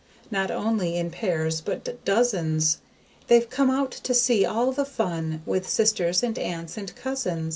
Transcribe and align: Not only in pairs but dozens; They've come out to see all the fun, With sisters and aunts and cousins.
Not 0.31 0.49
only 0.49 0.97
in 0.97 1.11
pairs 1.11 1.61
but 1.61 2.03
dozens; 2.03 2.79
They've 3.27 3.47
come 3.47 3.69
out 3.69 3.91
to 3.91 4.15
see 4.15 4.43
all 4.43 4.71
the 4.71 4.83
fun, 4.83 5.43
With 5.45 5.69
sisters 5.69 6.23
and 6.23 6.39
aunts 6.39 6.75
and 6.75 6.95
cousins. 6.95 7.49